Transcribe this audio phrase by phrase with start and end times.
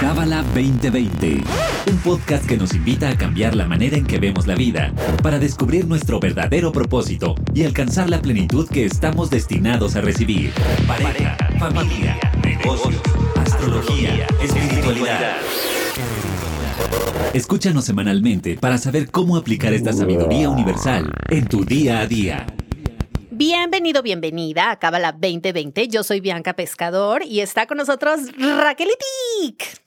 [0.00, 1.42] Cábala 2020,
[1.90, 5.38] un podcast que nos invita a cambiar la manera en que vemos la vida para
[5.38, 10.52] descubrir nuestro verdadero propósito y alcanzar la plenitud que estamos destinados a recibir.
[10.86, 13.00] Pareja, familia, negocios,
[13.36, 15.36] astrología, espiritualidad.
[17.32, 22.46] Escúchanos semanalmente para saber cómo aplicar esta sabiduría universal en tu día a día.
[23.36, 25.88] Bienvenido, bienvenida a Cábala 2020.
[25.88, 29.82] Yo soy Bianca Pescador y está con nosotros Raquelitic.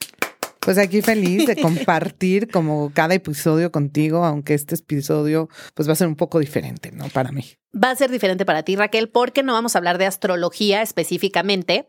[0.60, 5.96] Pues aquí feliz de compartir como cada episodio contigo, aunque este episodio pues va a
[5.96, 7.08] ser un poco diferente, ¿no?
[7.08, 7.46] Para mí.
[7.74, 11.88] Va a ser diferente para ti, Raquel, porque no vamos a hablar de astrología específicamente.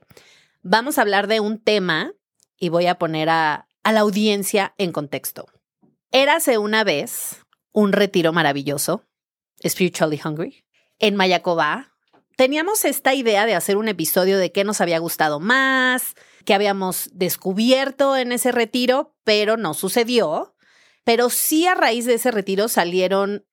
[0.62, 2.12] Vamos a hablar de un tema
[2.56, 5.46] y voy a poner a, a la audiencia en contexto.
[6.12, 9.02] Érase una vez un retiro maravilloso,
[9.66, 10.62] Spiritually Hungry,
[10.98, 11.92] en Mayacobá.
[12.36, 17.10] Teníamos esta idea de hacer un episodio de qué nos había gustado más, qué habíamos
[17.12, 20.54] descubierto en ese retiro, pero no sucedió.
[21.04, 23.44] Pero sí a raíz de ese retiro salieron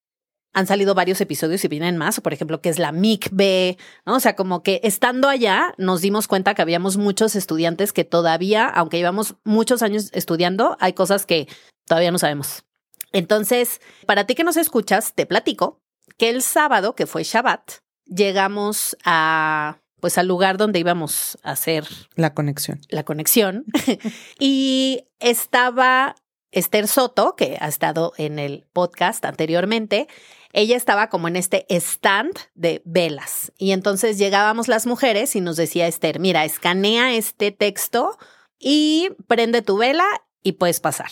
[0.55, 4.15] han salido varios episodios y vienen más, por ejemplo, que es la MICB, ¿no?
[4.15, 8.65] O sea, como que estando allá nos dimos cuenta que habíamos muchos estudiantes que todavía,
[8.65, 11.49] aunque llevamos muchos años estudiando, hay cosas que
[11.85, 12.63] todavía no sabemos.
[13.11, 15.81] Entonces, para ti que nos escuchas, te platico
[16.17, 21.87] que el sábado, que fue Shabbat, llegamos a pues al lugar donde íbamos a hacer
[22.15, 22.79] la conexión.
[22.89, 23.65] La conexión.
[24.39, 26.15] y estaba
[26.51, 30.07] Esther Soto, que ha estado en el podcast anteriormente,
[30.53, 33.51] ella estaba como en este stand de velas.
[33.57, 38.17] Y entonces llegábamos las mujeres y nos decía Esther, mira, escanea este texto
[38.57, 40.05] y prende tu vela
[40.43, 41.09] y puedes pasar.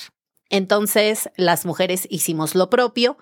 [0.49, 3.17] Entonces las mujeres hicimos lo propio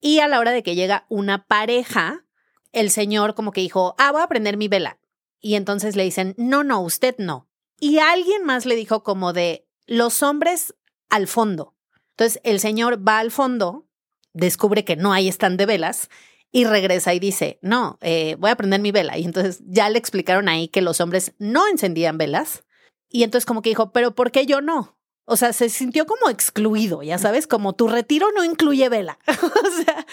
[0.00, 2.24] y a la hora de que llega una pareja,
[2.72, 4.98] el señor como que dijo, ah, voy a prender mi vela.
[5.40, 7.48] Y entonces le dicen, no, no, usted no.
[7.78, 10.74] Y alguien más le dijo como de, los hombres
[11.08, 11.74] al fondo.
[12.10, 13.86] Entonces el señor va al fondo
[14.32, 16.10] descubre que no hay stand de velas
[16.52, 19.18] y regresa y dice, no, eh, voy a prender mi vela.
[19.18, 22.64] Y entonces ya le explicaron ahí que los hombres no encendían velas.
[23.08, 24.98] Y entonces como que dijo, pero ¿por qué yo no?
[25.26, 29.18] O sea, se sintió como excluido, ya sabes, como tu retiro no incluye vela.
[29.26, 30.06] o sea,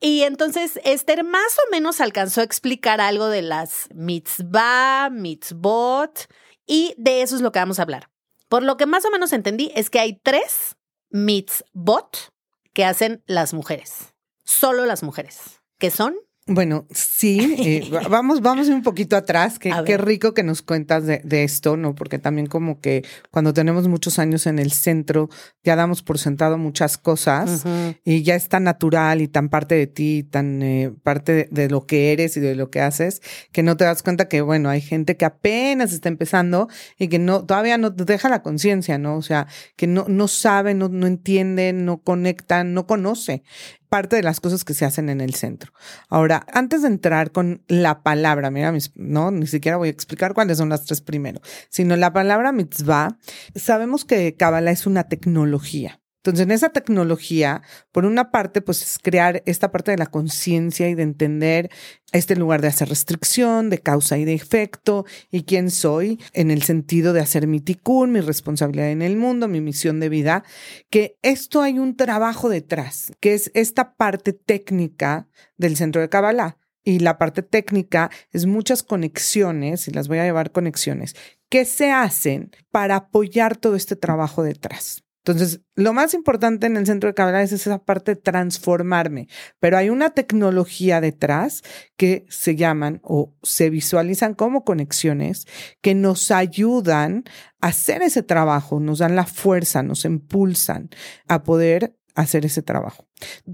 [0.00, 6.28] y entonces Esther más o menos alcanzó a explicar algo de las mitzvah, mitzvot,
[6.66, 8.10] y de eso es lo que vamos a hablar.
[8.48, 10.76] Por lo que más o menos entendí es que hay tres
[11.08, 12.30] mitzvot
[12.74, 14.14] que hacen las mujeres.
[14.44, 15.62] Solo las mujeres.
[15.78, 16.16] ¿Qué son?
[16.46, 19.58] Bueno, sí, eh, vamos, vamos un poquito atrás.
[19.58, 21.94] Qué, qué rico que nos cuentas de, esto, ¿no?
[21.94, 25.30] Porque también como que cuando tenemos muchos años en el centro,
[25.62, 27.64] ya damos por sentado muchas cosas
[28.04, 31.86] y ya es tan natural y tan parte de ti, tan eh, parte de, lo
[31.86, 34.82] que eres y de lo que haces, que no te das cuenta que, bueno, hay
[34.82, 36.68] gente que apenas está empezando
[36.98, 39.16] y que no, todavía no te deja la conciencia, ¿no?
[39.16, 39.46] O sea,
[39.76, 43.42] que no, no sabe, no, no entiende, no conecta, no conoce
[43.88, 45.72] parte de las cosas que se hacen en el centro.
[46.08, 50.58] Ahora, antes de entrar con la palabra, mira, no, ni siquiera voy a explicar cuáles
[50.58, 53.18] son las tres primero, sino la palabra mitzvah,
[53.54, 56.00] sabemos que Kabbalah es una tecnología.
[56.24, 57.60] Entonces, en esa tecnología,
[57.92, 61.70] por una parte, pues es crear esta parte de la conciencia y de entender
[62.12, 66.62] este lugar de hacer restricción, de causa y de efecto, y quién soy, en el
[66.62, 70.44] sentido de hacer mi tikkun, mi responsabilidad en el mundo, mi misión de vida,
[70.88, 76.56] que esto hay un trabajo detrás, que es esta parte técnica del centro de Kabbalah.
[76.86, 81.16] Y la parte técnica es muchas conexiones, y las voy a llevar conexiones,
[81.50, 85.03] que se hacen para apoyar todo este trabajo detrás.
[85.26, 89.26] Entonces, lo más importante en el centro de Kabbalah es esa parte de transformarme,
[89.58, 91.62] pero hay una tecnología detrás
[91.96, 95.46] que se llaman o se visualizan como conexiones
[95.80, 97.24] que nos ayudan
[97.62, 100.90] a hacer ese trabajo, nos dan la fuerza, nos impulsan
[101.26, 103.08] a poder hacer ese trabajo.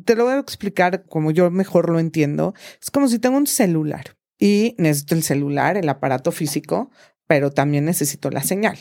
[0.04, 2.52] Te lo voy a explicar como yo mejor lo entiendo.
[2.82, 6.90] Es como si tengo un celular y necesito el celular, el aparato físico,
[7.28, 8.76] pero también necesito la señal.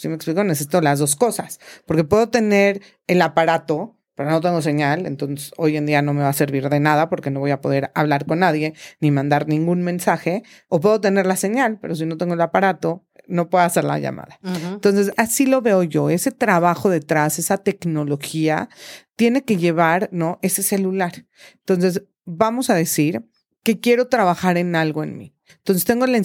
[0.00, 4.62] Si me explico, necesito las dos cosas, porque puedo tener el aparato, pero no tengo
[4.62, 7.50] señal, entonces hoy en día no me va a servir de nada porque no voy
[7.50, 11.94] a poder hablar con nadie ni mandar ningún mensaje, o puedo tener la señal, pero
[11.94, 14.38] si no tengo el aparato, no puedo hacer la llamada.
[14.42, 18.70] Entonces, así lo veo yo, ese trabajo detrás, esa tecnología,
[19.16, 20.38] tiene que llevar, ¿no?
[20.40, 21.26] Ese celular.
[21.58, 23.28] Entonces, vamos a decir
[23.62, 25.34] que quiero trabajar en algo en mí.
[25.58, 26.20] Entonces tengo la,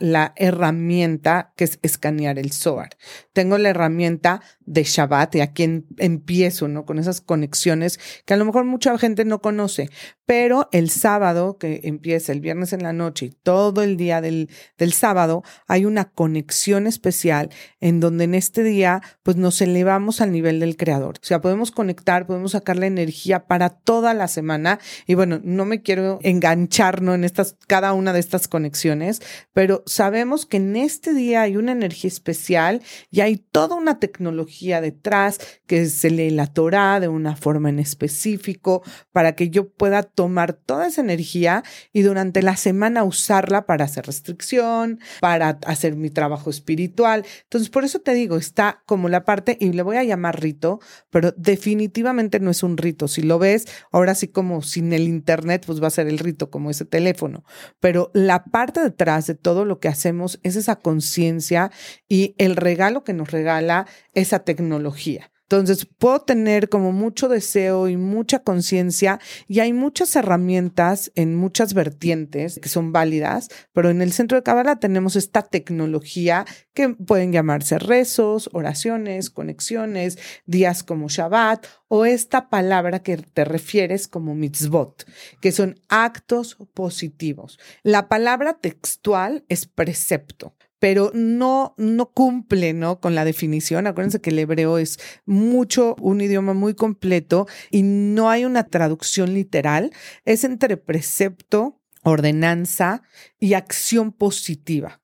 [0.00, 2.96] la herramienta que es escanear el Zohar.
[3.32, 4.40] Tengo la herramienta
[4.70, 6.86] de Shabbat y aquí empiezo, ¿no?
[6.86, 9.90] Con esas conexiones que a lo mejor mucha gente no conoce,
[10.26, 14.48] pero el sábado que empieza el viernes en la noche y todo el día del,
[14.78, 17.50] del sábado hay una conexión especial
[17.80, 21.16] en donde en este día pues nos elevamos al nivel del creador.
[21.20, 25.64] O sea, podemos conectar, podemos sacar la energía para toda la semana y bueno, no
[25.64, 27.12] me quiero enganchar, ¿no?
[27.12, 29.20] En estas, cada una de estas conexiones,
[29.52, 34.59] pero sabemos que en este día hay una energía especial y hay toda una tecnología
[34.80, 40.02] detrás que se lee la Torah de una forma en específico para que yo pueda
[40.02, 41.62] tomar toda esa energía
[41.92, 47.24] y durante la semana usarla para hacer restricción, para hacer mi trabajo espiritual.
[47.44, 50.80] Entonces, por eso te digo, está como la parte, y le voy a llamar rito,
[51.10, 53.08] pero definitivamente no es un rito.
[53.08, 56.50] Si lo ves, ahora sí como sin el internet, pues va a ser el rito,
[56.50, 57.44] como ese teléfono.
[57.80, 61.70] Pero la parte detrás de todo lo que hacemos es esa conciencia
[62.08, 65.30] y el regalo que nos regala esa tecnología.
[65.50, 69.18] Entonces, puedo tener como mucho deseo y mucha conciencia
[69.48, 74.44] y hay muchas herramientas en muchas vertientes que son válidas, pero en el centro de
[74.44, 82.48] Kabbalah tenemos esta tecnología que pueden llamarse rezos, oraciones, conexiones, días como Shabbat o esta
[82.48, 85.04] palabra que te refieres como mitzvot,
[85.40, 87.58] que son actos positivos.
[87.82, 93.00] La palabra textual es precepto pero no, no cumple, ¿no?
[93.00, 93.86] Con la definición.
[93.86, 99.34] Acuérdense que el hebreo es mucho, un idioma muy completo y no hay una traducción
[99.34, 99.92] literal.
[100.24, 103.02] Es entre precepto, ordenanza
[103.38, 104.99] y acción positiva.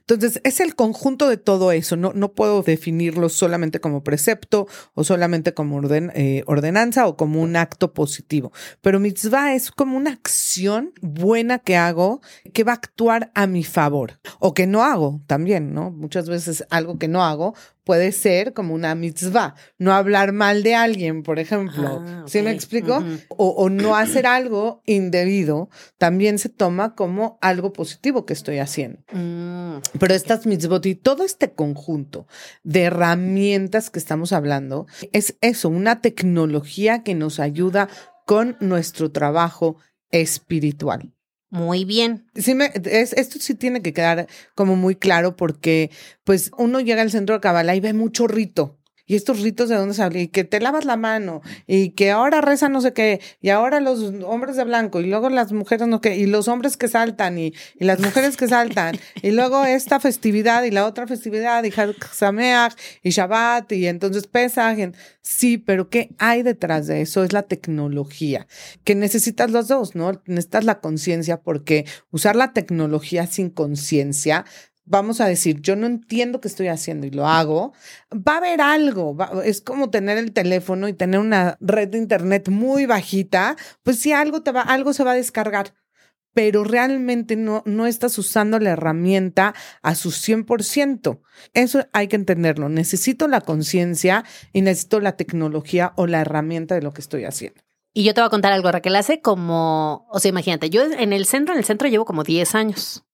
[0.00, 1.96] Entonces, es el conjunto de todo eso.
[1.96, 7.56] No, no puedo definirlo solamente como precepto o solamente como eh, ordenanza o como un
[7.56, 8.52] acto positivo.
[8.80, 12.20] Pero mitzvah es como una acción buena que hago
[12.52, 15.90] que va a actuar a mi favor o que no hago también, ¿no?
[15.90, 17.54] Muchas veces algo que no hago
[17.90, 22.04] puede ser como una mitzvah, no hablar mal de alguien, por ejemplo.
[22.06, 23.02] Ah, ¿Sí me explico?
[23.30, 29.00] o, no hacer algo indebido también se toma como algo positivo que estoy haciendo.
[29.10, 29.78] Mm.
[29.98, 32.28] Pero estas mitzvot y todo este conjunto
[32.62, 37.88] de herramientas que estamos hablando es eso, una tecnología que nos ayuda
[38.24, 39.78] con nuestro trabajo
[40.12, 41.12] espiritual.
[41.50, 42.26] Muy bien.
[42.36, 45.90] Sí, me, es, esto sí tiene que quedar como muy claro porque
[46.24, 48.79] pues uno llega al centro de Kabbalah y ve mucho rito.
[49.10, 52.40] Y estos ritos de dónde salen, y que te lavas la mano, y que ahora
[52.40, 56.00] reza no sé qué, y ahora los hombres de blanco, y luego las mujeres no
[56.00, 59.98] qué, y los hombres que saltan, y, y las mujeres que saltan, y luego esta
[59.98, 61.72] festividad y la otra festividad, y
[62.12, 64.94] Sameach, y Shabbat, y entonces Pesach.
[65.22, 67.24] Sí, pero ¿qué hay detrás de eso?
[67.24, 68.46] Es la tecnología,
[68.84, 70.22] que necesitas los dos, ¿no?
[70.26, 74.44] Necesitas la conciencia, porque usar la tecnología sin conciencia
[74.90, 77.72] vamos a decir, yo no entiendo qué estoy haciendo y lo hago,
[78.12, 79.16] va a haber algo.
[79.44, 84.12] es como tener el teléfono y tener una red de internet muy bajita, pues si
[84.12, 85.74] algo te va, algo se va a descargar.
[86.32, 91.20] Pero realmente no, no estás usando la herramienta a su 100%.
[91.54, 92.68] Eso hay que entenderlo.
[92.68, 97.60] Necesito la conciencia y necesito la tecnología o la herramienta de lo que estoy haciendo.
[97.92, 98.94] Y yo te voy a contar algo, Raquel.
[98.94, 102.54] Hace como, o sea, imagínate, yo en el centro, en el centro llevo como 10
[102.54, 103.04] años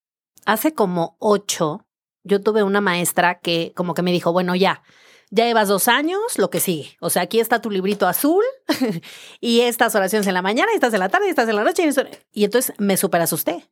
[0.46, 1.86] hace como ocho,
[2.24, 4.82] yo tuve una maestra que como que me dijo, bueno, ya,
[5.30, 6.96] ya llevas dos años, lo que sigue.
[7.00, 8.44] O sea, aquí está tu librito azul
[9.40, 11.64] y estas oraciones en la mañana, y estas en la tarde, y estas en la
[11.64, 11.88] noche.
[12.32, 13.68] Y entonces me super asusté.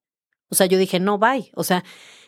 [0.50, 1.50] O sea, yo dije, no, bye.
[1.55, 1.85] O sea,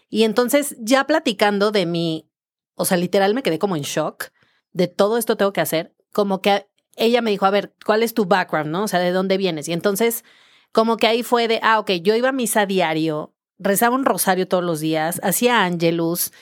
[0.08, 2.30] y entonces ya platicando de mi,
[2.74, 4.30] o sea, literal me quedé como en shock
[4.72, 5.94] de todo esto tengo que hacer.
[6.12, 6.66] Como que
[6.96, 8.84] ella me dijo, a ver, ¿cuál es tu background, no?
[8.84, 9.68] O sea, ¿de dónde vienes?
[9.68, 10.24] Y entonces,
[10.72, 14.48] como que ahí fue de, ah, ok, yo iba a misa diario, rezaba un rosario
[14.48, 16.32] todos los días, hacía ángelus,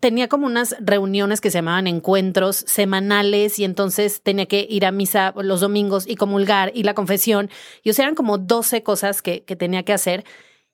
[0.00, 4.92] tenía como unas reuniones que se llamaban encuentros semanales y entonces tenía que ir a
[4.92, 7.50] misa los domingos y comulgar y la confesión.
[7.82, 10.24] Y o sea, eran como 12 cosas que, que tenía que hacer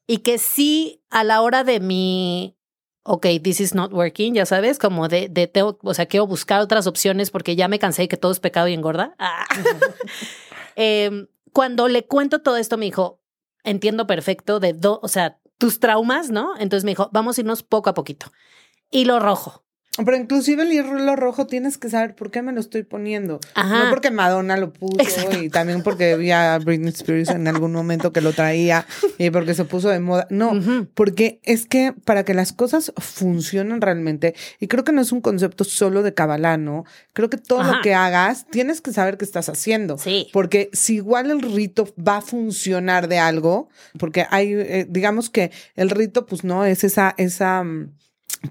[0.07, 2.57] y que sí a la hora de mi,
[3.05, 6.61] ok, this is not working, ya sabes, como de, de tengo, o sea, quiero buscar
[6.61, 9.15] otras opciones porque ya me cansé de que todo es pecado y engorda.
[9.19, 9.45] Ah.
[10.77, 13.21] Em, cuando le cuento todo esto, me dijo,
[13.65, 16.57] entiendo perfecto de, do, o sea, tus traumas, ¿no?
[16.59, 18.33] Entonces me dijo, vamos a irnos poco a poquito.
[18.91, 19.63] Y lo rojo.
[20.05, 23.41] Pero inclusive el hilo rojo tienes que saber por qué me lo estoy poniendo.
[23.57, 28.13] No porque Madonna lo puso y también porque vi a Britney Spears en algún momento
[28.13, 28.87] que lo traía
[29.19, 30.27] y porque se puso de moda.
[30.31, 30.53] No,
[30.95, 35.21] porque es que para que las cosas funcionen realmente, y creo que no es un
[35.21, 36.85] concepto solo de Kabbalah, ¿no?
[37.13, 39.99] Creo que todo lo que hagas tienes que saber qué estás haciendo.
[39.99, 40.29] Sí.
[40.33, 45.51] Porque si igual el rito va a funcionar de algo, porque hay, eh, digamos que
[45.77, 47.93] el rito, pues no, es esa, esa mm,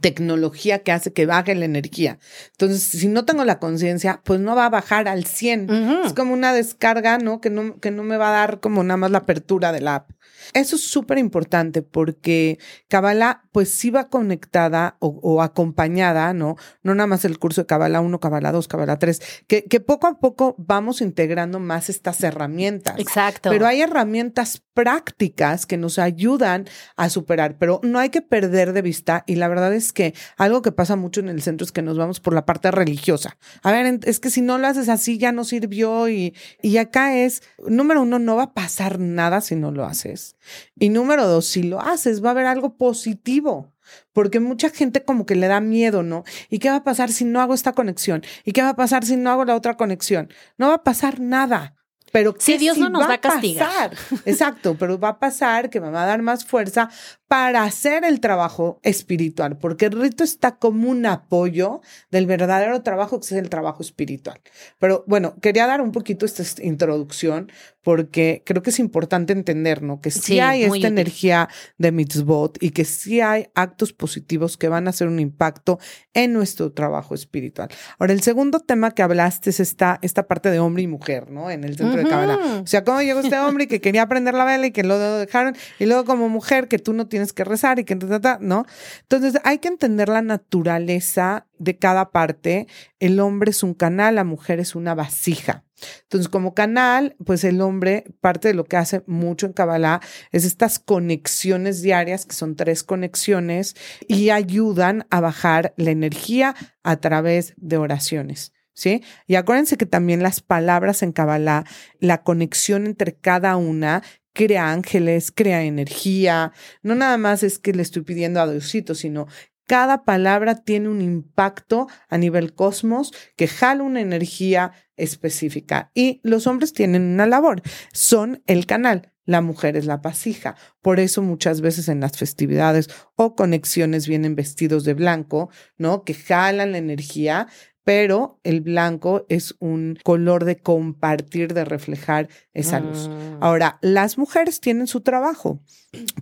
[0.01, 2.19] tecnología que hace que baje la energía.
[2.51, 5.69] Entonces, si no tengo la conciencia, pues no va a bajar al 100.
[6.05, 7.41] Es como una descarga, ¿no?
[7.41, 7.79] Que, ¿no?
[7.79, 10.11] que no me va a dar como nada más la apertura de la app.
[10.53, 16.55] Eso es súper importante porque Kabbalah pues sí va conectada o, acompañada, ¿no?
[16.83, 20.07] No nada más el curso de Kabbalah 1, Kabbalah 2, Kabbalah 3, que, que poco
[20.07, 22.99] a poco vamos integrando más estas herramientas.
[22.99, 23.49] Exacto.
[23.49, 28.81] Pero hay herramientas prácticas que nos ayudan a superar, pero no hay que perder de
[28.81, 31.81] vista y la verdad es que algo que pasa mucho en el centro es que
[31.81, 33.37] nos vamos por la parte religiosa.
[33.61, 37.13] A ver, es que si no lo haces así ya no sirvió y, y acá
[37.17, 40.37] es, número uno, no va a pasar nada si no lo haces.
[40.79, 43.73] Y número dos, si lo haces, va a haber algo positivo.
[44.13, 46.23] Porque mucha gente como que le da miedo, ¿no?
[46.49, 48.23] ¿Y qué va a pasar si no hago esta conexión?
[48.45, 50.29] ¿Y qué va a pasar si no hago la otra conexión?
[50.57, 51.75] No va a pasar nada.
[52.11, 53.91] Pero si Dios no nos va, a castigar.
[54.25, 56.89] Exacto, pero va a pasar que me va a dar más fuerza
[57.29, 63.19] para hacer el trabajo espiritual, porque el rito está como un apoyo del verdadero trabajo
[63.19, 64.41] que es el trabajo espiritual.
[64.79, 67.51] Pero bueno, quería dar un poquito esta introducción
[67.83, 70.01] porque creo que es importante entender, ¿no?
[70.01, 74.87] Que sí, hay esta energía de mitzvot y que sí hay actos positivos que van
[74.87, 75.79] a hacer un impacto
[76.13, 77.69] en nuestro trabajo espiritual.
[77.97, 81.49] Ahora, el segundo tema que hablaste es esta, esta parte de hombre y mujer, ¿no?
[81.49, 82.61] En el centro de Kabbalah.
[82.61, 85.55] O sea, cómo llegó este hombre que quería aprender la vela y que lo dejaron,
[85.79, 87.95] y luego como mujer que tú no tienes tienes que rezar y que,
[88.39, 88.65] ¿no?
[89.01, 92.67] Entonces hay que entender la naturaleza de cada parte.
[92.99, 95.65] El hombre es un canal, la mujer es una vasija.
[96.03, 99.99] Entonces, como canal, pues el hombre, parte de lo que hace mucho en Kabbalah
[100.31, 103.75] es estas conexiones diarias, que son tres conexiones,
[104.07, 108.53] y ayudan a bajar la energía a través de oraciones.
[108.73, 109.03] ¿Sí?
[109.27, 111.65] Y acuérdense que también las palabras en Kabbalah,
[111.99, 114.03] la conexión entre cada una
[114.45, 116.53] crea ángeles, crea energía.
[116.81, 119.27] No nada más es que le estoy pidiendo a Diosito, sino
[119.67, 125.91] cada palabra tiene un impacto a nivel cosmos que jala una energía específica.
[125.93, 129.11] Y los hombres tienen una labor, son el canal.
[129.25, 130.55] La mujer es la pasija.
[130.81, 136.03] Por eso muchas veces en las festividades o conexiones vienen vestidos de blanco, ¿no?
[136.03, 137.47] Que jalan la energía
[137.83, 143.09] pero el blanco es un color de compartir, de reflejar esa luz.
[143.09, 143.37] Mm.
[143.41, 145.61] Ahora, las mujeres tienen su trabajo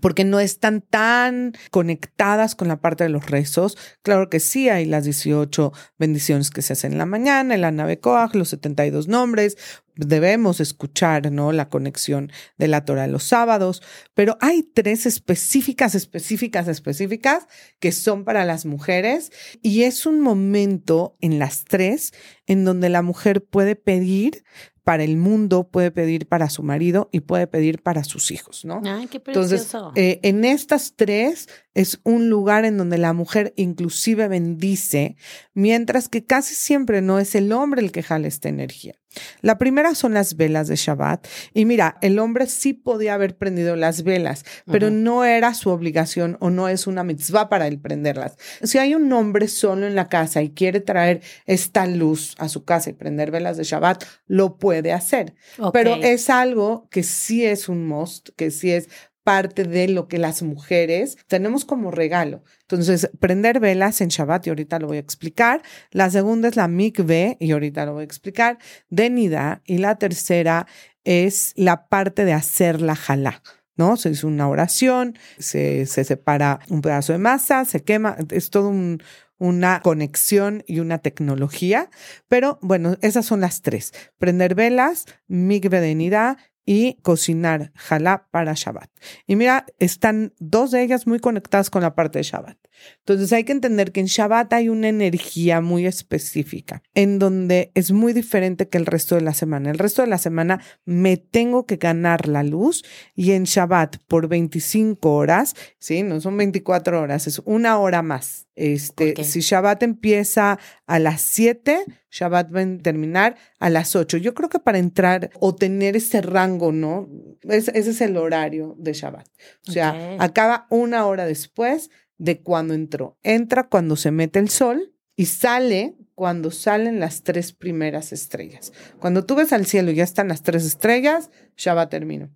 [0.01, 3.77] porque no están tan conectadas con la parte de los rezos.
[4.01, 7.71] Claro que sí, hay las 18 bendiciones que se hacen en la mañana, en la
[7.71, 9.57] nave Coag, los 72 nombres,
[9.97, 11.51] debemos escuchar, ¿no?
[11.51, 13.81] La conexión de la Torah los sábados,
[14.13, 17.47] pero hay tres específicas, específicas, específicas
[17.79, 22.13] que son para las mujeres y es un momento en las tres
[22.45, 24.43] en donde la mujer puede pedir
[24.87, 28.81] para el mundo, puede pedir para su marido y puede pedir para sus hijos, ¿no?
[28.85, 29.53] Ay, qué precioso.
[29.53, 35.17] Entonces, eh, en estas tres es un lugar en donde la mujer inclusive bendice,
[35.53, 38.95] mientras que casi siempre no es el hombre el que jala esta energía.
[39.41, 41.27] La primera son las velas de Shabbat.
[41.53, 46.37] Y mira, el hombre sí podía haber prendido las velas, pero no era su obligación
[46.39, 48.37] o no es una mitzvah para él prenderlas.
[48.63, 52.63] Si hay un hombre solo en la casa y quiere traer esta luz a su
[52.63, 55.35] casa y prender velas de Shabbat, lo puede hacer.
[55.73, 58.89] Pero es algo que sí es un must, que sí es
[59.27, 62.45] parte de lo que las mujeres tenemos como regalo.
[62.61, 65.61] Entonces, prender velas en Shabbat, y ahorita lo voy a explicar.
[65.91, 68.57] La segunda es la mikve, y ahorita lo voy a explicar,
[68.89, 69.61] de.
[69.65, 70.65] Y la tercera
[71.03, 73.43] es la parte de hacer la jalá.
[73.75, 73.97] ¿no?
[73.97, 78.69] Se hizo una oración, se, se separa un pedazo de masa, se quema, es todo
[78.69, 79.03] un,
[79.39, 81.89] una conexión y una tecnología.
[82.29, 83.91] Pero bueno, esas son las tres.
[84.19, 88.91] Prender velas, mikve de Nida y cocinar jalá para Shabbat.
[89.25, 92.57] Y mira, están dos de ellas muy conectadas con la parte de Shabbat.
[92.99, 97.93] Entonces hay que entender que en Shabbat hay una energía muy específica, en donde es
[97.93, 99.71] muy diferente que el resto de la semana.
[99.71, 102.83] El resto de la semana me tengo que ganar la luz
[103.15, 106.03] y en Shabbat por 25 horas, ¿sí?
[106.03, 108.46] No son 24 horas, es una hora más.
[108.57, 114.17] Este, Si Shabbat empieza a las 7, Shabbat va a terminar a las 8.
[114.17, 117.07] Yo creo que para entrar o tener ese rango, ¿no?
[117.43, 119.27] ese es el horario de Shabbat.
[119.67, 123.19] O sea, acaba una hora después de cuando entró.
[123.21, 128.73] Entra cuando se mete el sol y sale cuando salen las tres primeras estrellas.
[128.99, 132.31] Cuando tú ves al cielo y ya están las tres estrellas, Shabbat terminó.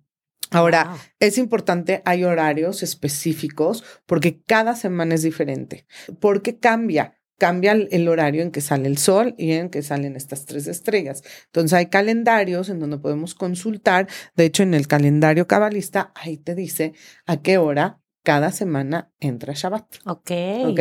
[0.52, 5.86] Ahora, es importante, hay horarios específicos porque cada semana es diferente.
[6.20, 10.46] Porque cambia, cambia el horario en que sale el sol y en que salen estas
[10.46, 11.22] tres estrellas.
[11.46, 14.06] Entonces hay calendarios en donde podemos consultar.
[14.36, 16.92] De hecho, en el calendario cabalista, ahí te dice
[17.26, 19.96] a qué hora cada semana entra Shabbat.
[20.04, 20.30] Ok.
[20.66, 20.80] Ok.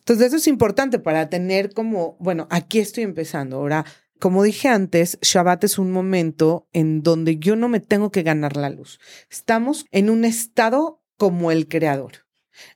[0.00, 3.56] Entonces eso es importante para tener como, bueno, aquí estoy empezando.
[3.56, 3.84] Ahora,
[4.20, 8.56] como dije antes, Shabbat es un momento en donde yo no me tengo que ganar
[8.56, 9.00] la luz.
[9.30, 12.26] Estamos en un estado como el creador,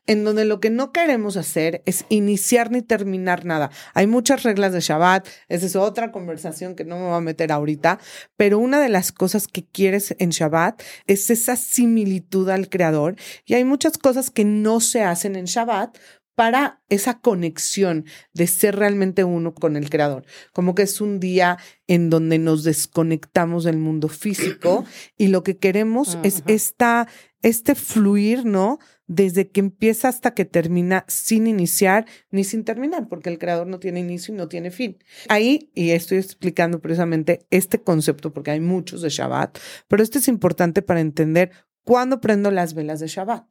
[0.07, 3.71] en donde lo que no queremos hacer es iniciar ni terminar nada.
[3.93, 7.53] Hay muchas reglas de Shabbat, esa es otra conversación que no me voy a meter
[7.53, 8.01] ahorita,
[8.37, 13.55] pero una de las cosas que quieres en Shabbat es esa similitud al creador y
[13.55, 15.97] hay muchas cosas que no se hacen en Shabbat
[16.35, 20.25] para esa conexión de ser realmente uno con el creador.
[20.53, 24.85] Como que es un día en donde nos desconectamos del mundo físico
[25.17, 27.09] y lo que queremos es esta,
[27.43, 28.79] este fluir, ¿no?
[29.07, 33.79] Desde que empieza hasta que termina sin iniciar ni sin terminar, porque el creador no
[33.79, 34.97] tiene inicio y no tiene fin.
[35.29, 40.27] Ahí, y estoy explicando precisamente este concepto, porque hay muchos de Shabbat, pero esto es
[40.27, 41.51] importante para entender
[41.85, 43.45] cuándo prendo las velas de Shabbat.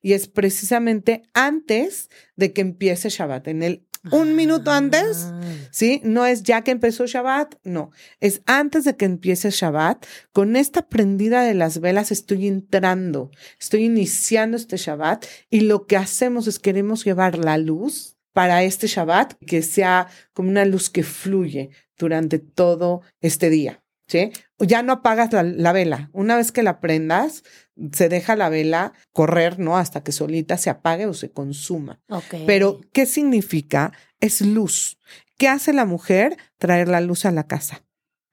[0.00, 5.40] Y es precisamente antes de que empiece Shabbat, en el un minuto antes, ah.
[5.70, 6.00] ¿sí?
[6.04, 10.06] No es ya que empezó Shabbat, no, es antes de que empiece Shabbat.
[10.32, 15.96] Con esta prendida de las velas estoy entrando, estoy iniciando este Shabbat y lo que
[15.96, 21.02] hacemos es queremos llevar la luz para este Shabbat que sea como una luz que
[21.02, 23.82] fluye durante todo este día.
[24.08, 24.32] ¿Sí?
[24.58, 26.10] Ya no apagas la, la, vela.
[26.12, 27.44] Una vez que la prendas,
[27.92, 29.76] se deja la vela correr, ¿no?
[29.76, 32.00] Hasta que solita se apague o se consuma.
[32.46, 33.92] Pero, ¿qué significa?
[34.20, 34.98] Es luz.
[35.38, 36.36] ¿Qué hace la mujer?
[36.58, 37.84] Traer la luz a la casa.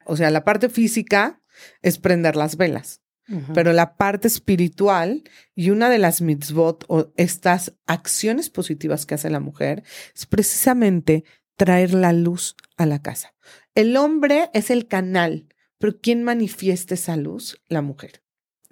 [0.06, 1.42] O sea, la parte física
[1.82, 3.02] es prender las velas.
[3.54, 5.24] Pero la parte espiritual
[5.54, 9.84] y una de las mitzvot o estas acciones positivas que hace la mujer
[10.16, 11.26] es precisamente
[11.58, 13.34] traer la luz a la casa.
[13.76, 17.62] El hombre es el canal, pero ¿quién manifiesta esa luz?
[17.68, 18.24] La mujer.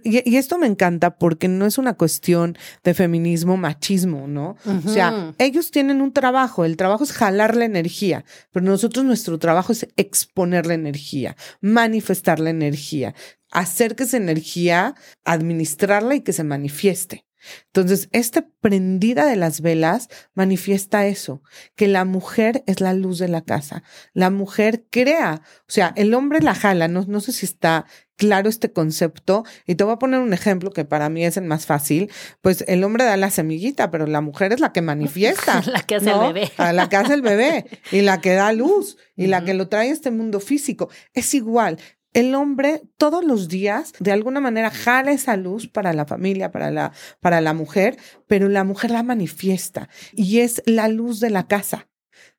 [0.05, 4.55] Y, esto me encanta porque no es una cuestión de feminismo, machismo, ¿no?
[4.85, 9.39] O sea, ellos tienen un trabajo, el trabajo es jalar la energía, pero nosotros nuestro
[9.39, 13.15] trabajo es exponer la energía, manifestar la energía,
[13.51, 14.93] hacer que esa energía,
[15.24, 17.25] administrarla y que se manifieste.
[17.67, 21.41] Entonces, esta prendida de las velas manifiesta eso,
[21.75, 23.83] que la mujer es la luz de la casa.
[24.13, 27.86] La mujer crea, o sea, el hombre la jala, no, no sé si está
[28.17, 29.43] claro este concepto.
[29.65, 32.12] Y te voy a poner un ejemplo que para mí es el más fácil.
[32.41, 35.62] Pues el hombre da la semillita, pero la mujer es la que manifiesta.
[35.65, 36.51] la que hace el bebé.
[36.58, 39.89] la que hace el bebé y la que da luz y la que lo trae
[39.89, 40.89] a este mundo físico.
[41.13, 41.77] Es igual
[42.15, 46.71] el hombre todos los días de alguna manera jala esa luz para la familia, para
[46.71, 51.47] la, para la mujer, pero la mujer la manifiesta y es la luz de la
[51.47, 51.89] casa.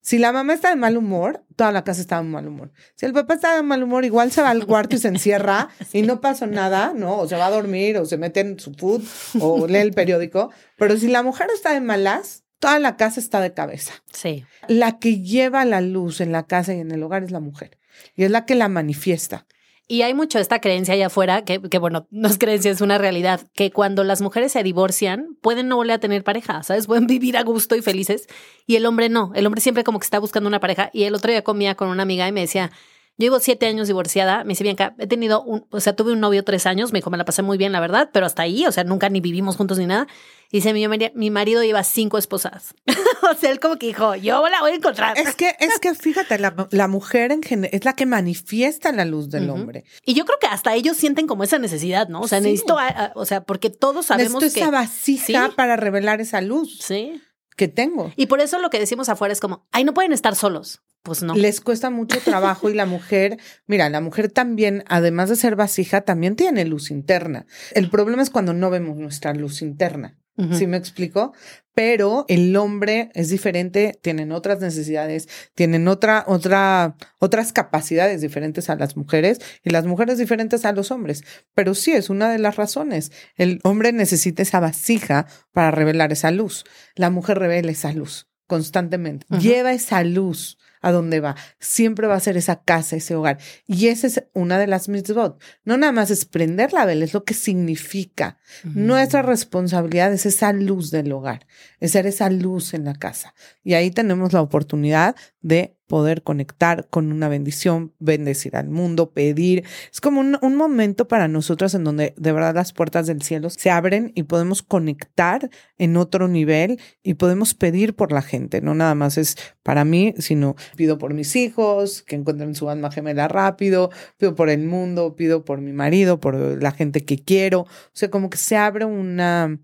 [0.00, 2.72] Si la mamá está de mal humor, toda la casa está de mal humor.
[2.94, 5.68] Si el papá está de mal humor, igual se va al cuarto y se encierra
[5.92, 7.18] y no pasa nada, ¿no?
[7.18, 9.04] O se va a dormir o se mete en su food
[9.40, 10.52] o lee el periódico.
[10.78, 13.92] Pero si la mujer está de malas, toda la casa está de cabeza.
[14.10, 14.46] Sí.
[14.68, 17.78] La que lleva la luz en la casa y en el hogar es la mujer
[18.14, 19.46] y es la que la manifiesta.
[19.88, 22.98] Y hay mucho esta creencia allá afuera, que, que, bueno, no es creencia, es una
[22.98, 26.86] realidad, que cuando las mujeres se divorcian, pueden no volver a tener pareja, ¿sabes?
[26.86, 28.26] Pueden vivir a gusto y felices.
[28.66, 29.32] Y el hombre no.
[29.34, 30.90] El hombre siempre como que está buscando una pareja.
[30.92, 32.72] Y el otro día comía con una amiga y me decía,
[33.16, 34.44] llevo siete años divorciada.
[34.44, 36.92] Me dice, Bianca, he tenido un, o sea, tuve un novio tres años.
[36.92, 39.08] Me dijo, me la pasé muy bien, la verdad, pero hasta ahí, o sea, nunca
[39.08, 40.06] ni vivimos juntos ni nada.
[40.50, 42.74] Y dice, mi, mi marido lleva cinco esposas.
[43.30, 45.18] o sea, él como que dijo, yo la voy a encontrar.
[45.18, 49.28] Es que, es que fíjate, la, mujer en general es la que manifiesta la luz
[49.28, 49.84] del hombre.
[50.04, 52.20] Y yo creo que hasta ellos sienten como esa necesidad, ¿no?
[52.20, 52.76] O sea, necesito,
[53.14, 56.78] o sea, porque todos sabemos necesito esa vasija para revelar esa luz.
[56.80, 57.20] Sí.
[57.56, 58.12] Que tengo.
[58.16, 60.82] Y por eso lo que decimos afuera es como, ay, no pueden estar solos.
[61.06, 61.36] Pues no.
[61.36, 63.38] Les cuesta mucho trabajo y la mujer,
[63.68, 67.46] mira, la mujer también, además de ser vasija, también tiene luz interna.
[67.74, 70.18] El problema es cuando no vemos nuestra luz interna.
[70.52, 71.32] ¿Sí me explico?
[71.74, 78.76] Pero el hombre es diferente, tienen otras necesidades, tienen otra, otra, otras capacidades diferentes a
[78.76, 81.24] las mujeres y las mujeres diferentes a los hombres.
[81.54, 83.12] Pero sí es una de las razones.
[83.36, 86.64] El hombre necesita esa vasija para revelar esa luz.
[86.96, 89.26] La mujer revela esa luz constantemente.
[89.38, 91.36] Lleva esa luz a dónde va.
[91.58, 93.38] Siempre va a ser esa casa, ese hogar.
[93.66, 95.40] Y esa es una de las mitzvot.
[95.64, 98.38] No nada más es prender la vela, es lo que significa.
[98.64, 101.46] Nuestra responsabilidad es esa luz del hogar,
[101.80, 103.34] es ser esa luz en la casa.
[103.64, 109.64] Y ahí tenemos la oportunidad de poder conectar con una bendición, bendecir al mundo, pedir.
[109.92, 113.50] Es como un, un, momento para nosotros en donde de verdad las puertas del cielo
[113.50, 118.60] se abren y podemos conectar en otro nivel y podemos pedir por la gente.
[118.60, 122.90] No nada más es para mí, sino pido por mis hijos, que encuentren su alma
[122.90, 127.60] gemela rápido, pido por el mundo, pido por mi marido, por la gente que quiero.
[127.60, 129.58] O sea, como que se abre una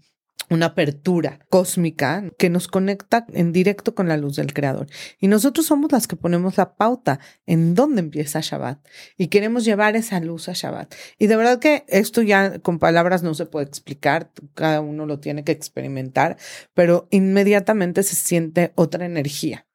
[0.53, 4.87] una apertura cósmica que nos conecta en directo con la luz del Creador.
[5.19, 8.79] Y nosotros somos las que ponemos la pauta en dónde empieza Shabbat
[9.17, 10.95] y queremos llevar esa luz a Shabbat.
[11.19, 15.21] Y de verdad que esto ya con palabras no se puede explicar, cada uno lo
[15.21, 16.37] tiene que experimentar,
[16.75, 19.67] pero inmediatamente se siente otra energía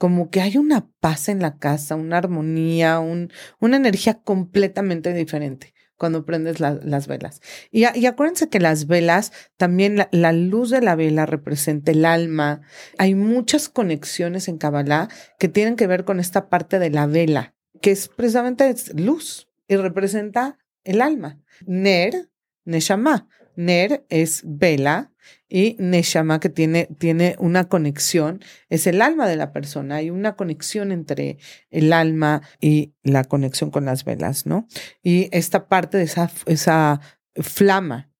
[0.00, 5.74] como que hay una paz en la casa, una armonía, un, una energía completamente diferente
[5.98, 7.42] cuando prendes las velas.
[7.70, 12.62] Y, acuérdense que las velas, también la, luz de la vela representa el alma.
[12.96, 17.54] Hay muchas conexiones en Kabbalah que tienen que ver con esta parte de la vela,
[17.82, 21.42] que es precisamente luz y representa el alma.
[21.66, 22.30] Ner,
[22.64, 23.28] Neshama.
[23.54, 25.12] Ner es vela
[25.50, 30.36] y Neshama que tiene, tiene una conexión, es el alma de la persona, hay una
[30.36, 31.38] conexión entre
[31.70, 34.66] el alma y la conexión con las velas, ¿no?
[35.02, 37.00] Y esta parte de esa, esa
[37.34, 38.10] flama,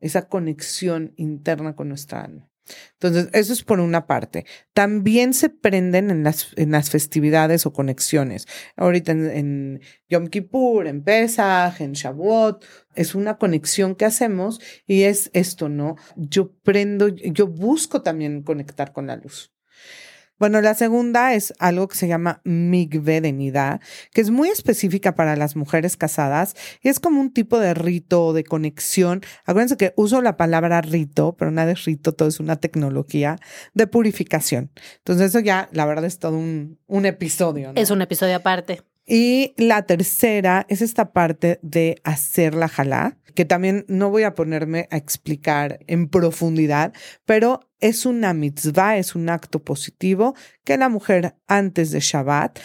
[0.00, 2.47] esa conexión interna con nuestra alma.
[2.94, 4.44] Entonces, eso es por una parte.
[4.72, 8.46] También se prenden en las, en las festividades o conexiones.
[8.76, 15.30] Ahorita en, Yom Kippur, en Pesach, en Shavuot, es una conexión que hacemos y es
[15.32, 15.96] esto, ¿no?
[16.16, 19.52] Yo prendo, yo busco también conectar con la luz.
[20.38, 23.32] Bueno, la segunda es algo que se llama migve de
[24.12, 28.32] que es muy específica para las mujeres casadas y es como un tipo de rito
[28.32, 29.22] de conexión.
[29.44, 33.36] Acuérdense que uso la palabra rito, pero nada es rito, todo es una tecnología
[33.74, 34.70] de purificación.
[34.98, 37.72] Entonces eso ya, la verdad, es todo un, un episodio.
[37.74, 38.82] Es un episodio aparte.
[39.10, 44.34] Y la tercera es esta parte de hacer la jalá, que también no voy a
[44.34, 46.92] ponerme a explicar en profundidad,
[47.24, 52.58] pero es una mitzvah, es un acto positivo que la mujer antes de Shabbat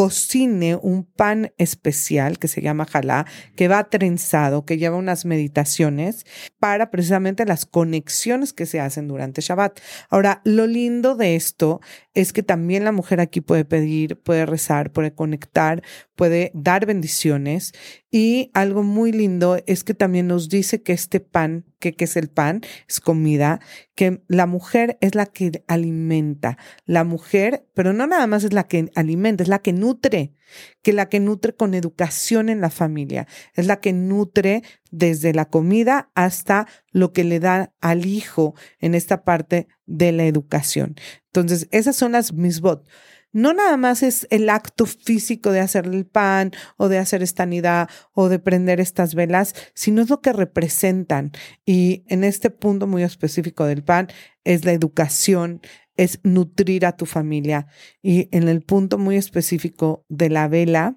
[0.00, 6.24] cocine un pan especial que se llama jalá, que va trenzado, que lleva unas meditaciones
[6.58, 9.78] para precisamente las conexiones que se hacen durante Shabbat.
[10.08, 11.82] Ahora, lo lindo de esto
[12.14, 15.82] es que también la mujer aquí puede pedir, puede rezar, puede conectar,
[16.16, 17.74] puede dar bendiciones
[18.10, 22.28] y algo muy lindo es que también nos dice que este pan, que, es el
[22.28, 23.60] pan, es comida,
[23.94, 26.58] que la mujer es la que alimenta.
[26.86, 30.34] La mujer, pero no nada más es la que alimenta, es la que nutre,
[30.82, 35.44] que la que nutre con educación en la familia, es la que nutre desde la
[35.44, 40.96] comida hasta lo que le da al hijo en esta parte de la educación.
[41.26, 42.88] Entonces, esas son las misbot
[43.32, 47.46] no nada más es el acto físico de hacer el pan o de hacer esta
[47.46, 51.32] nidad o de prender estas velas, sino es lo que representan.
[51.64, 54.08] Y en este punto muy específico del pan
[54.44, 55.60] es la educación,
[55.96, 57.66] es nutrir a tu familia.
[58.02, 60.96] Y en el punto muy específico de la vela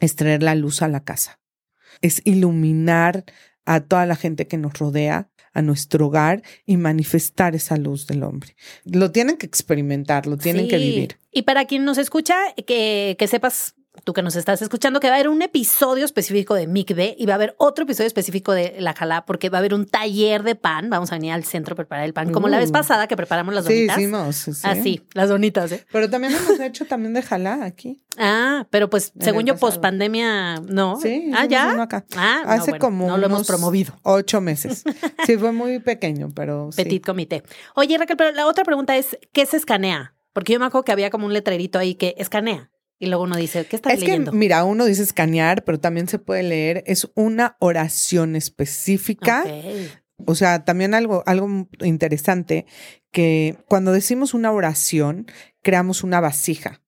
[0.00, 1.40] es traer la luz a la casa,
[2.00, 3.24] es iluminar
[3.64, 8.22] a toda la gente que nos rodea, a nuestro hogar y manifestar esa luz del
[8.22, 8.54] hombre.
[8.84, 11.16] Lo tienen que experimentar, lo tienen que vivir.
[11.32, 12.36] Y para quien nos escucha,
[12.66, 16.54] que, que sepas tú que nos estás escuchando, que va a haber un episodio específico
[16.54, 19.60] de Mikve y va a haber otro episodio específico de La Jalá, porque va a
[19.60, 20.90] haber un taller de pan.
[20.90, 22.72] Vamos a venir al centro a preparar el pan, como la vez uh.
[22.72, 23.96] pasada que preparamos las donitas.
[23.96, 24.36] Sí, hicimos.
[24.36, 24.50] Sí.
[24.64, 25.70] Así, las donitas.
[25.72, 25.86] ¿eh?
[25.92, 28.00] Pero también hemos hecho también de Jalá aquí.
[28.18, 31.00] Ah, pero pues según yo, post pandemia, no.
[31.00, 31.82] Sí, ah, ya.
[31.82, 32.04] Acá.
[32.16, 33.06] Ah, hace como.
[33.06, 33.94] No lo hemos promovido.
[34.02, 34.84] Ocho meses.
[35.26, 36.70] sí, fue muy pequeño, pero.
[36.74, 37.42] Petit comité.
[37.74, 40.14] Oye, Raquel, pero la otra pregunta es: ¿qué se escanea?
[40.32, 42.70] Porque yo me acuerdo que había como un letrerito ahí que escanea.
[42.98, 44.30] Y luego uno dice, ¿qué está leyendo?
[44.30, 49.44] Es que, mira, uno dice escanear, pero también se puede leer, es una oración específica.
[50.26, 52.66] O sea, también algo, algo interesante,
[53.10, 55.26] que cuando decimos una oración,
[55.62, 56.80] creamos una vasija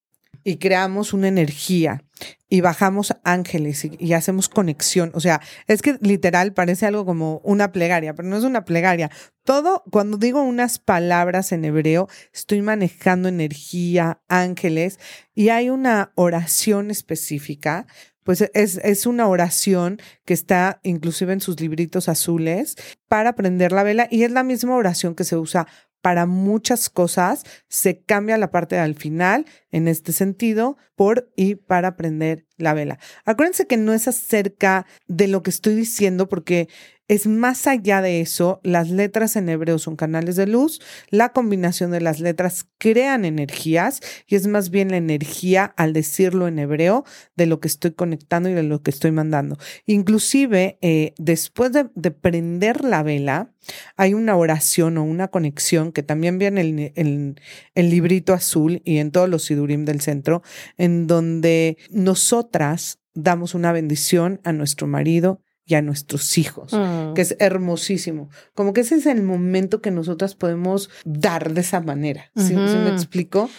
[0.45, 2.06] y creamos una energía
[2.48, 5.11] y bajamos ángeles y, hacemos conexión.
[5.14, 9.11] O sea, es que literal parece algo como una plegaria, pero no es una plegaria.
[9.44, 14.98] Todo, cuando digo unas palabras en hebreo, estoy manejando energía, ángeles
[15.35, 17.87] y hay una oración específica
[18.26, 22.74] pues es, es, una oración que está inclusive en sus libritos azules
[23.07, 25.68] para prender la vela y es la misma oración que se usa
[26.00, 31.96] para muchas cosas, se cambia la parte al final en este sentido por y para
[31.96, 32.98] prender la vela.
[33.24, 36.68] Acuérdense que no es acerca de lo que estoy diciendo porque
[37.09, 41.92] es más allá de eso, las letras en hebreo son canales de luz, la combinación
[41.92, 47.05] de las letras crean energías y es más bien la energía al decirlo en hebreo
[47.37, 49.57] de lo que estoy conectando y de lo que estoy mandando.
[49.87, 53.53] Inclusive, eh, después de, prender la vela,
[53.97, 57.38] hay una oración o una conexión que también viene en
[57.75, 60.42] el, librito azul y en todos los sidurim del centro,
[60.77, 67.14] en donde nosotras damos una bendición a nuestro marido y a nuestros hijos, mm.
[67.14, 68.31] que es hermosísimo.
[68.55, 72.31] Como que ese es el momento que nosotras podemos dar de esa manera.
[72.37, 73.50] ¿Sí, me explico?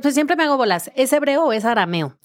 [0.00, 0.92] pues siempre me hago bolas.
[0.94, 2.16] ¿Es hebreo o es arameo?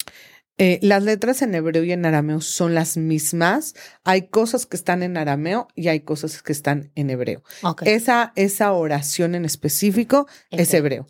[0.58, 3.74] Eh, las letras en hebreo y en arameo son las mismas.
[4.04, 7.44] Hay cosas que están en arameo y hay cosas que están en hebreo.
[7.82, 11.08] Esa, esa oración en específico es hebreo.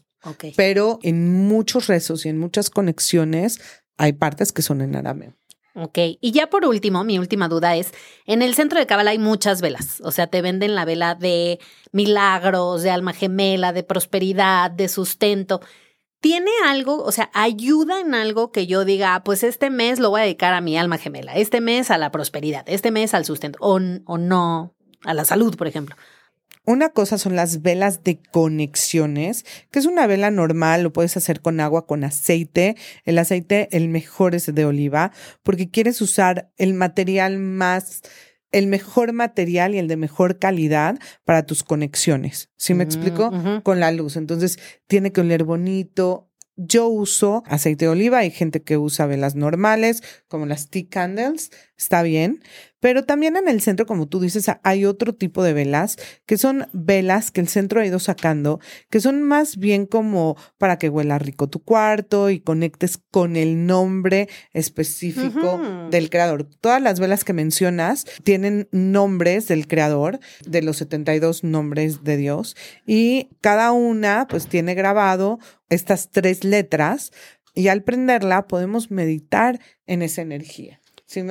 [0.56, 3.60] Pero en muchos rezos y en muchas conexiones
[3.97, 5.36] hay partes que son en arameo.
[5.77, 7.91] Ok, y ya por último, mi última duda es,
[8.25, 11.59] en el centro de Cabala hay muchas velas, o sea, te venden la vela de
[11.91, 15.59] milagros, de alma gemela, de prosperidad, de sustento.
[16.21, 20.11] ¿Tiene algo, o sea, ayuda en algo que yo diga, ah, pues este mes lo
[20.11, 23.25] voy a dedicar a mi alma gemela, este mes a la prosperidad, este mes al
[23.25, 25.97] sustento, o, o no, a la salud, por ejemplo?
[26.65, 31.41] Una cosa son las velas de conexiones, que es una vela normal, lo puedes hacer
[31.41, 32.75] con agua, con aceite.
[33.04, 35.12] El aceite, el mejor es de oliva,
[35.43, 38.01] porque quieres usar el material más
[38.51, 42.51] el mejor material y el de mejor calidad para tus conexiones.
[42.56, 43.30] ¿Sí me explico?
[43.63, 44.15] Con la luz.
[44.15, 46.32] Entonces, tiene que oler bonito.
[46.56, 51.51] Yo uso aceite de oliva, hay gente que usa velas normales, como las tea candles,
[51.77, 52.41] está bien,
[52.79, 56.67] pero también en el centro, como tú dices, hay otro tipo de velas, que son
[56.71, 58.59] velas que el centro ha ido sacando,
[58.89, 63.65] que son más bien como para que huela rico tu cuarto y conectes con el
[63.65, 65.59] nombre específico
[65.89, 66.47] del creador.
[66.61, 72.55] Todas las velas que mencionas tienen nombres del creador, de los 72 nombres de Dios,
[72.85, 77.11] y cada una pues tiene grabado estas tres letras
[77.55, 80.81] y al prenderla podemos meditar en esa energía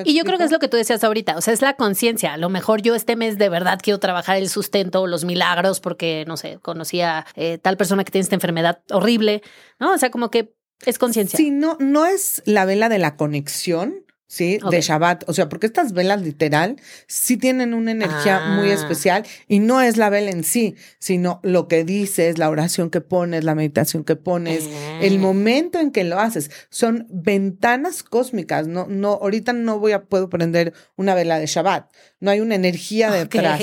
[0.04, 2.34] y yo creo que es lo que tú decías ahorita, o sea, es la conciencia.
[2.34, 5.80] A lo mejor yo este mes de verdad quiero trabajar el sustento o los milagros
[5.80, 9.42] porque, no sé, conocí a eh, tal persona que tiene esta enfermedad horrible,
[9.80, 9.92] ¿no?
[9.92, 10.54] O sea, como que
[10.86, 11.36] es conciencia.
[11.36, 14.03] Sí, no, no es la vela de la conexión,
[14.34, 14.58] ¿sí?
[14.68, 15.28] De Shabbat.
[15.28, 18.74] O sea, porque estas velas literal sí tienen una energía muy ah.
[18.74, 23.00] especial y no es la vela en sí, sino lo que dices, la oración que
[23.00, 24.68] pones, la meditación que pones,
[25.00, 25.20] el ah.
[25.20, 26.50] momento en que lo haces.
[26.68, 28.66] Son ventanas cósmicas.
[28.66, 31.92] No, no, ahorita no voy a, puedo prender una vela de Shabbat.
[32.18, 33.62] No hay una energía detrás.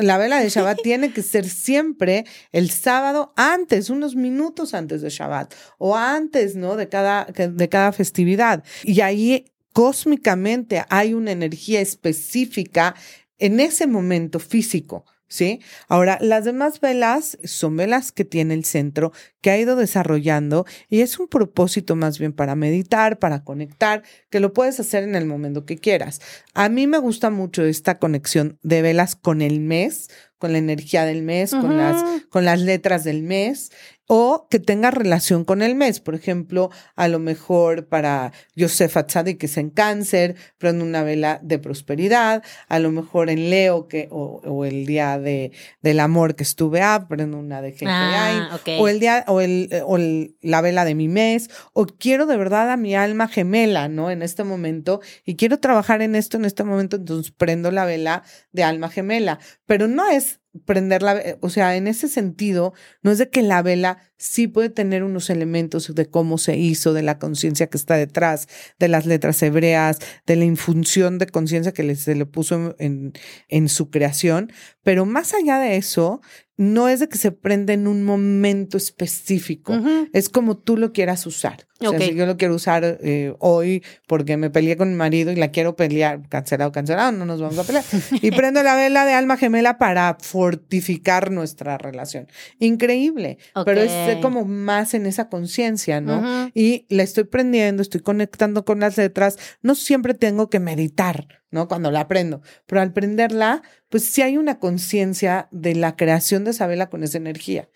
[0.00, 5.10] La vela de Shabbat tiene que ser siempre el sábado antes, unos minutos antes de
[5.10, 6.76] Shabbat o antes, ¿no?
[6.76, 8.64] De cada, de cada festividad.
[8.82, 9.44] Y ahí
[9.80, 12.94] cósmicamente hay una energía específica
[13.38, 15.06] en ese momento físico.
[15.26, 15.60] ¿Sí?
[15.86, 21.02] Ahora, las demás velas son velas que tiene el centro, que ha ido desarrollando y
[21.02, 25.26] es un propósito más bien para meditar, para conectar, que lo puedes hacer en el
[25.26, 26.20] momento que quieras.
[26.52, 31.04] A mí me gusta mucho esta conexión de velas con el mes, con la energía
[31.04, 33.70] del mes, con, las, con las letras del mes
[34.12, 36.00] o que tenga relación con el mes.
[36.00, 41.38] Por ejemplo, a lo mejor para Josefa Tzadi, que es en cáncer, prende una vela
[41.44, 42.42] de prosperidad.
[42.66, 47.06] A lo mejor en Leo, que, o, el día de, del amor que estuve a,
[47.06, 47.72] prendo una de.
[47.86, 49.96] Ah, o el día, o, el, o
[50.40, 51.48] la vela de mi mes.
[51.72, 54.10] O quiero de verdad a mi alma gemela, ¿no?
[54.10, 55.00] En este momento.
[55.24, 59.38] Y quiero trabajar en esto en este momento, entonces prendo la vela de alma gemela.
[59.66, 63.62] Pero no es prenderla, eh, o sea, en ese sentido, no es de que la
[63.62, 67.94] vela sí puede tener unos elementos de cómo se hizo, de la conciencia que está
[67.96, 73.12] detrás, de las letras hebreas, de la infunción de conciencia que se le puso en,
[73.48, 76.20] en su creación, pero más allá de eso,
[76.56, 79.80] no es de que se prenda en un momento específico,
[80.12, 81.66] es como tú lo quieras usar.
[81.80, 85.32] O sea, si yo lo quiero usar eh, hoy porque me peleé con mi marido
[85.32, 87.84] y la quiero pelear, cancelado, cancelado, no nos vamos a pelear.
[88.12, 92.28] y prendo la vela de alma gemela para fortificar nuestra relación.
[92.58, 96.50] Increíble, pero es como más en esa conciencia, ¿no?
[96.54, 101.40] Y la estoy prendiendo, estoy conectando con las letras, no siempre tengo que meditar.
[101.50, 101.68] ¿no?
[101.68, 102.42] Cuando la prendo.
[102.66, 107.02] Pero al prenderla, pues sí hay una conciencia de la creación de esa vela con
[107.02, 107.68] esa energía.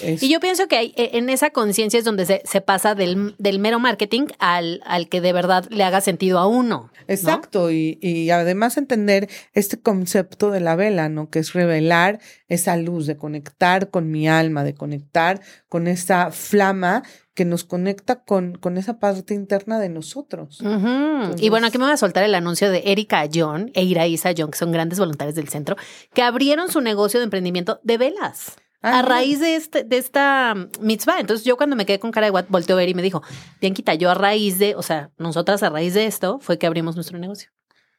[0.00, 3.25] Y yo pienso que hay, e, en esa conciencia es donde se, se pasa del,
[3.38, 6.90] del, mero marketing al, al que de verdad le haga sentido a uno.
[7.08, 11.30] Exacto, y, y además entender este concepto de la vela, ¿no?
[11.30, 17.02] Que es revelar esa luz, de conectar con mi alma, de conectar con esa flama
[17.36, 20.58] que nos conecta con, con esa parte interna de nosotros.
[21.36, 24.50] y bueno, aquí me voy a soltar el anuncio de Erika John e Iraísa John,
[24.50, 25.76] que son grandes voluntarios del centro,
[26.14, 28.56] que abrieron su negocio de emprendimiento de velas.
[28.82, 31.20] Ah, a raíz de, este, de esta mitzvah.
[31.20, 33.22] Entonces yo cuando me quedé con cara de what, volteo a ver y me dijo,
[33.60, 36.94] Bianquita, yo a raíz de, o sea, nosotras a raíz de esto fue que abrimos
[36.94, 37.50] nuestro negocio.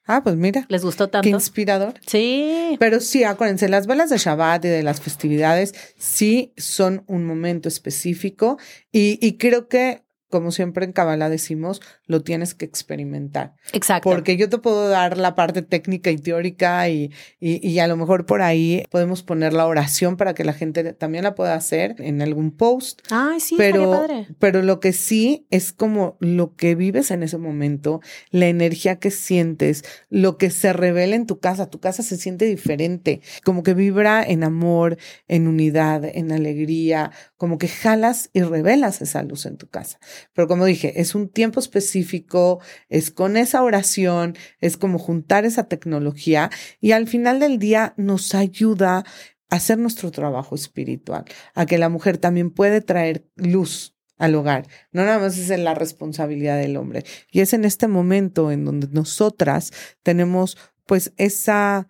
[0.06, 0.66] Ah, pues mira.
[0.70, 1.24] ¿Les gustó tanto?
[1.24, 1.96] Qué inspirador.
[2.06, 2.78] Sí.
[2.80, 7.68] Pero sí, acuérdense, las velas de Shabbat y de las festividades sí son un momento
[7.68, 8.58] específico
[8.90, 13.56] y, y creo que como siempre en Kabbalah decimos, lo tienes que experimentar.
[13.74, 14.10] Exacto.
[14.10, 18.26] Porque yo te puedo dar la parte técnica y teórica y, y, a lo mejor
[18.26, 22.22] por ahí podemos poner la oración para que la gente también la pueda hacer en
[22.22, 23.02] algún post.
[23.10, 24.28] Ay, sí, pero, padre.
[24.40, 29.12] pero lo que sí es como lo que vives en ese momento, la energía que
[29.12, 31.70] sientes, lo que se revela en tu casa.
[31.70, 37.58] Tu casa se siente diferente, como que vibra en amor, en unidad, en alegría, como
[37.58, 40.00] que jalas y revelas esa luz en tu casa.
[40.34, 45.66] Pero como dije, es un tiempo específico, es con esa oración, es como juntar esa
[45.66, 46.50] tecnología
[46.80, 49.06] y al final del día nos ayuda
[49.50, 54.68] a hacer nuestro trabajo espiritual, a que la mujer también puede traer luz al hogar.
[54.92, 57.04] No nada más es en la responsabilidad del hombre.
[57.32, 59.72] Y es en este momento en donde nosotras
[60.04, 61.88] tenemos pues esa,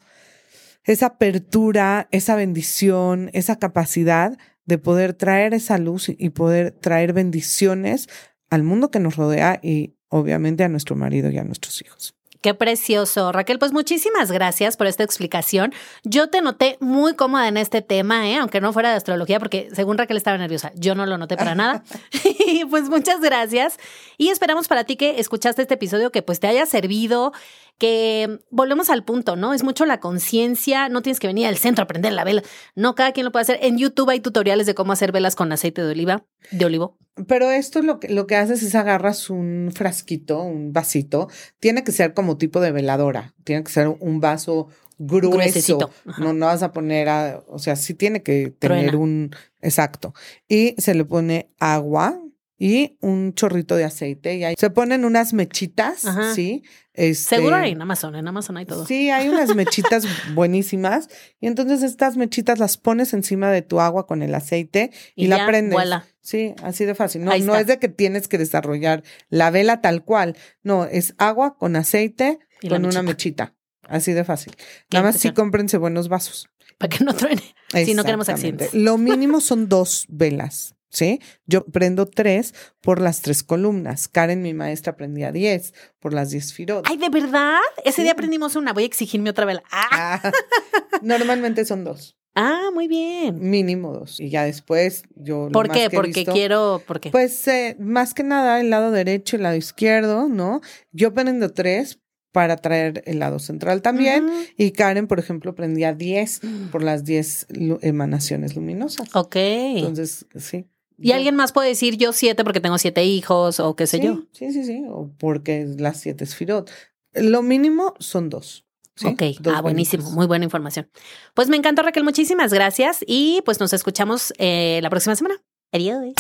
[0.83, 4.37] esa apertura, esa bendición, esa capacidad
[4.67, 8.07] de poder traer esa luz y poder traer bendiciones
[8.49, 12.13] al mundo que nos rodea y obviamente a nuestro marido y a nuestros hijos.
[12.41, 13.31] Qué precioso.
[13.31, 15.73] Raquel, pues muchísimas gracias por esta explicación.
[16.03, 18.37] Yo te noté muy cómoda en este tema, ¿eh?
[18.37, 20.71] aunque no fuera de astrología, porque según Raquel estaba nerviosa.
[20.75, 21.83] Yo no lo noté para nada.
[22.23, 23.77] y pues muchas gracias.
[24.17, 27.33] Y esperamos para ti que escuchaste este episodio que pues te haya servido
[27.77, 29.53] que volvemos al punto, ¿no?
[29.53, 32.43] Es mucho la conciencia, no tienes que venir al centro a aprender la vela.
[32.75, 33.59] No, cada quien lo puede hacer.
[33.61, 36.97] En YouTube hay tutoriales de cómo hacer velas con aceite de oliva, de olivo.
[37.27, 41.91] Pero esto lo que, lo que haces es agarras un frasquito, un vasito, tiene que
[41.91, 44.67] ser como tipo de veladora, tiene que ser un vaso
[44.99, 45.91] grueso.
[46.19, 50.13] No, no vas a poner, a, o sea, sí tiene que tener un, exacto.
[50.47, 52.19] Y se le pone agua,
[52.57, 56.63] y un chorrito de aceite y ahí se ponen unas mechitas, ¿sí?
[56.93, 58.85] Este, Seguro hay en Amazon, en Amazon hay todo.
[58.85, 64.07] Sí, hay unas mechitas buenísimas y entonces estas mechitas las pones encima de tu agua
[64.07, 65.77] con el aceite y, la prendes.
[66.21, 67.23] Sí, así de fácil.
[67.23, 70.35] No, no es de que tienes que desarrollar la vela tal cual.
[70.63, 73.53] No, es agua con aceite y con una mechita.
[73.83, 74.53] Así de fácil.
[74.91, 76.49] Nada más sí cómprense buenos vasos.
[76.77, 77.43] Para que no truene.
[77.85, 78.73] Si no queremos accidentes.
[78.73, 80.76] Lo mínimo son dos velas.
[80.89, 81.21] ¿Sí?
[81.45, 84.07] Yo prendo tres por las tres columnas.
[84.07, 86.85] Karen, mi maestra, aprendía diez por las diez firot.
[86.87, 87.59] Ay, ¿de verdad?
[87.83, 88.73] Ese día aprendimos una.
[88.73, 89.63] Voy a exigirme otra vela.
[89.71, 90.21] Ah.
[90.23, 90.31] ah.
[91.01, 92.17] normalmente son dos.
[92.39, 93.39] Ah, muy bien.
[93.49, 94.19] Mínimo dos.
[94.19, 95.49] Y ya después yo.
[95.51, 95.89] ¿Por qué?
[95.89, 96.83] Porque quiero.
[96.85, 97.09] ¿Por qué?
[97.09, 100.61] Pues eh, más que nada el lado derecho y el lado izquierdo, ¿no?
[100.91, 101.99] Yo prendo tres
[102.31, 104.29] para traer el lado central también.
[104.55, 107.47] Y Karen, por ejemplo, prendía diez por las diez
[107.81, 109.15] emanaciones luminosas.
[109.15, 109.35] Ok.
[109.37, 110.67] Entonces, sí.
[110.97, 114.23] Y alguien más puede decir yo siete porque tengo siete hijos o qué sé yo.
[114.31, 116.71] Sí, sí, sí, o porque las siete es Firot.
[117.13, 118.65] Lo mínimo son dos.
[119.05, 119.21] Ok,
[119.53, 120.89] ah, buenísimo, muy buena información.
[121.35, 125.35] Pues me encantó Raquel, muchísimas gracias y pues nos escuchamos eh, la próxima semana.
[125.71, 126.13] Adiós.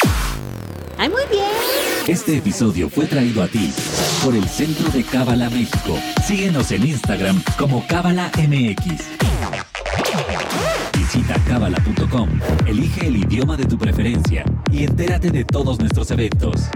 [0.97, 1.43] ¡Ay, muy bien!
[2.07, 3.71] Este episodio fue traído a ti
[4.23, 5.97] por el Centro de Cábala México.
[6.25, 9.66] Síguenos en Instagram como Cábala MX.
[11.07, 12.27] Visita cábala.com,
[12.65, 16.67] elige el idioma de tu preferencia y entérate de todos nuestros eventos.